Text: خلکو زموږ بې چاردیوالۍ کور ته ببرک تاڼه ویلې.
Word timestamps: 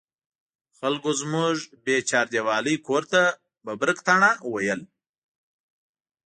خلکو 0.79 1.09
زموږ 1.21 1.55
بې 1.83 1.95
چاردیوالۍ 2.09 2.75
کور 2.87 3.03
ته 3.11 3.21
ببرک 3.65 3.97
تاڼه 4.05 4.31
ویلې. 4.51 4.85